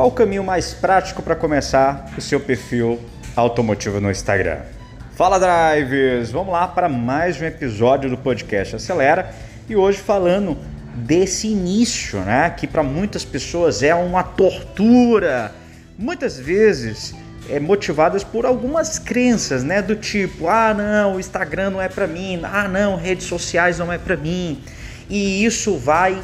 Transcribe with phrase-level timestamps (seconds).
[0.00, 2.98] Qual o caminho mais prático para começar o seu perfil
[3.36, 4.60] automotivo no Instagram?
[5.14, 9.30] Fala drivers, vamos lá para mais um episódio do podcast Acelera
[9.68, 10.56] e hoje falando
[10.94, 15.52] desse início, né, que para muitas pessoas é uma tortura.
[15.98, 17.14] Muitas vezes
[17.50, 19.82] é, motivadas por algumas crenças, né?
[19.82, 23.92] Do tipo, ah, não, o Instagram não é para mim, ah, não, redes sociais não
[23.92, 24.62] é para mim.
[25.10, 26.18] E isso vai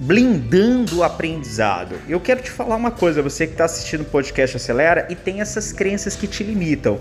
[0.00, 1.94] blindando o aprendizado.
[2.08, 5.42] Eu quero te falar uma coisa, você que está assistindo o podcast Acelera e tem
[5.42, 6.98] essas crenças que te limitam.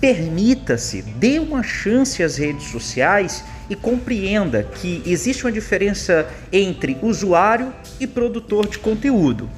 [0.00, 7.74] Permita-se, dê uma chance às redes sociais e compreenda que existe uma diferença entre usuário
[7.98, 9.50] e produtor de conteúdo.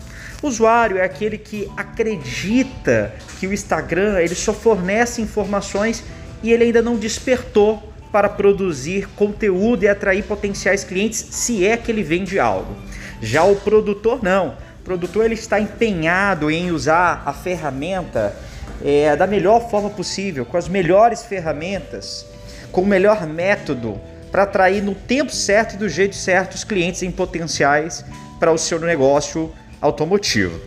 [0.42, 6.02] Usuário é aquele que acredita que o Instagram ele só fornece informações
[6.42, 11.90] e ele ainda não despertou para produzir conteúdo e atrair potenciais clientes, se é que
[11.90, 12.76] ele vende algo.
[13.22, 14.56] Já o produtor não.
[14.80, 18.36] O produtor ele está empenhado em usar a ferramenta
[18.84, 22.26] é, da melhor forma possível, com as melhores ferramentas,
[22.70, 23.98] com o melhor método
[24.30, 28.04] para atrair no tempo certo e do jeito certo os clientes em potenciais
[28.38, 30.60] para o seu negócio automotivo.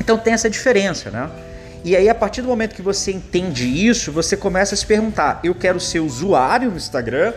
[0.00, 1.28] Então tem essa diferença, né?
[1.84, 5.40] E aí, a partir do momento que você entende isso, você começa a se perguntar:
[5.44, 7.32] eu quero ser usuário no Instagram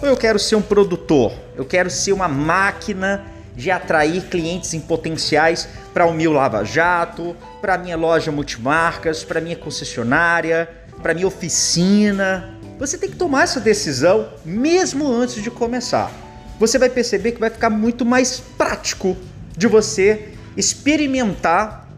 [0.00, 1.32] ou eu quero ser um produtor?
[1.56, 3.24] Eu quero ser uma máquina
[3.54, 9.24] de atrair clientes em potenciais para o meu Lava Jato, para a minha loja multimarcas,
[9.24, 10.68] para minha concessionária,
[11.02, 12.54] para minha oficina.
[12.78, 16.10] Você tem que tomar essa decisão mesmo antes de começar.
[16.58, 19.16] Você vai perceber que vai ficar muito mais prático
[19.56, 21.89] de você experimentar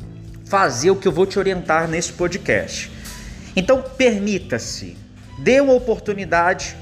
[0.52, 2.92] fazer o que eu vou te orientar nesse podcast.
[3.56, 4.98] Então, permita-se,
[5.38, 6.76] dê uma oportunidade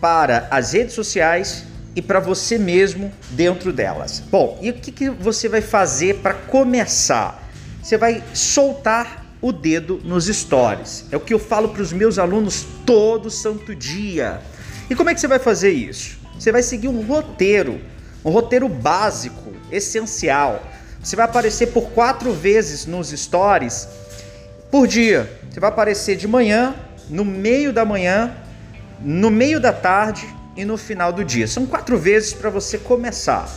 [0.00, 1.64] para as redes sociais
[1.96, 4.20] e para você mesmo dentro delas.
[4.20, 7.42] Bom, e o que, que você vai fazer para começar?
[7.82, 11.06] Você vai soltar o dedo nos stories.
[11.10, 14.40] É o que eu falo para os meus alunos todo santo dia.
[14.88, 16.20] E como é que você vai fazer isso?
[16.38, 17.80] Você vai seguir um roteiro,
[18.24, 20.62] um roteiro básico, essencial
[21.02, 23.88] você vai aparecer por quatro vezes nos stories
[24.70, 25.30] por dia.
[25.50, 26.74] Você vai aparecer de manhã,
[27.08, 28.34] no meio da manhã,
[29.00, 30.26] no meio da tarde
[30.56, 31.46] e no final do dia.
[31.46, 33.48] São quatro vezes para você começar.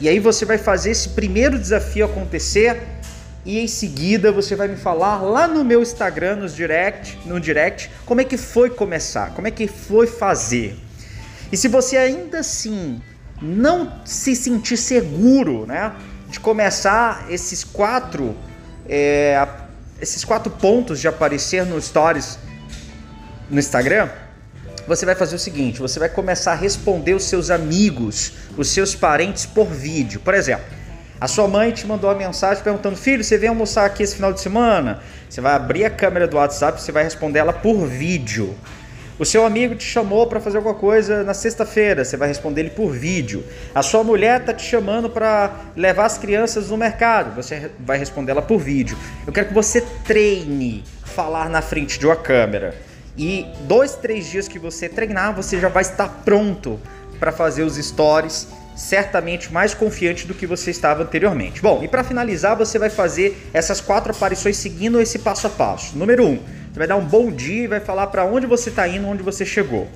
[0.00, 2.82] E aí você vai fazer esse primeiro desafio acontecer
[3.44, 7.90] e em seguida você vai me falar lá no meu Instagram, nos direct, no direct,
[8.04, 10.76] como é que foi começar, como é que foi fazer.
[11.50, 13.00] E se você ainda assim
[13.40, 15.92] não se sentir seguro, né?
[16.30, 18.36] De começar esses quatro
[18.88, 19.46] é,
[20.00, 22.38] esses quatro pontos de aparecer no stories
[23.50, 24.08] no Instagram,
[24.86, 28.94] você vai fazer o seguinte: você vai começar a responder os seus amigos, os seus
[28.94, 30.20] parentes por vídeo.
[30.20, 30.64] Por exemplo,
[31.20, 34.32] a sua mãe te mandou uma mensagem perguntando: Filho, você vem almoçar aqui esse final
[34.32, 35.00] de semana?
[35.28, 38.56] Você vai abrir a câmera do WhatsApp e você vai responder ela por vídeo.
[39.20, 42.70] O seu amigo te chamou para fazer alguma coisa na sexta-feira, você vai responder ele
[42.70, 43.44] por vídeo.
[43.74, 48.32] A sua mulher está te chamando para levar as crianças no mercado, você vai responder
[48.32, 48.96] ela por vídeo.
[49.26, 52.74] Eu quero que você treine falar na frente de uma câmera.
[53.14, 56.80] E dois, três dias que você treinar, você já vai estar pronto
[57.18, 61.60] para fazer os stories, certamente mais confiante do que você estava anteriormente.
[61.60, 65.98] Bom, e para finalizar, você vai fazer essas quatro aparições seguindo esse passo a passo.
[65.98, 66.38] Número um,
[66.72, 69.24] você vai dar um bom dia e vai falar para onde você está indo, onde
[69.24, 69.88] você chegou.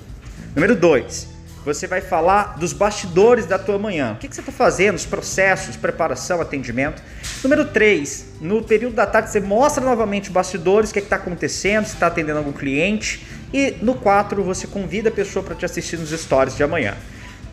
[0.56, 1.28] Número 2.
[1.64, 4.14] Você vai falar dos bastidores da tua manhã.
[4.14, 7.00] O que, que você está fazendo, os processos, preparação, atendimento.
[7.44, 8.26] Número 3.
[8.40, 12.08] No período da tarde você mostra novamente os bastidores, o que está acontecendo, se está
[12.08, 13.24] atendendo algum cliente.
[13.52, 16.94] E no 4 você convida a pessoa para te assistir nos stories de amanhã.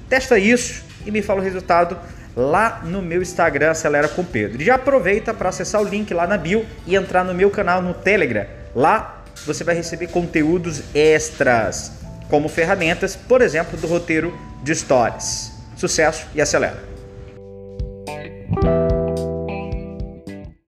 [0.10, 1.96] Testa isso e me fala o resultado
[2.36, 4.60] lá no meu Instagram Acelera com Pedro.
[4.60, 7.84] E já aproveita para acessar o link lá na bio e entrar no meu canal
[7.84, 11.92] no Telegram Lá você vai receber conteúdos extras,
[12.30, 15.52] como ferramentas, por exemplo, do roteiro de stories.
[15.76, 16.91] Sucesso e acelera!